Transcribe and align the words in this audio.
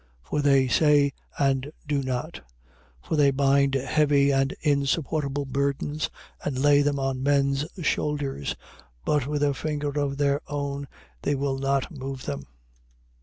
For 0.23 0.41
they 0.41 0.67
say, 0.67 1.13
and 1.37 1.71
do 1.87 2.01
not. 2.01 2.41
23:4. 3.03 3.07
For 3.07 3.15
they 3.17 3.29
bind 3.29 3.75
heavy 3.75 4.31
and 4.31 4.51
insupportable 4.61 5.45
burdens 5.45 6.09
and 6.43 6.57
lay 6.57 6.81
them 6.81 6.97
on 6.97 7.21
men's 7.21 7.67
shoulders: 7.83 8.55
but 9.05 9.27
with 9.27 9.43
a 9.43 9.53
finger 9.53 9.89
of 9.99 10.17
their 10.17 10.41
own 10.47 10.87
they 11.21 11.35
will 11.35 11.59
not 11.59 11.91
move 11.95 12.25
them. 12.25 12.47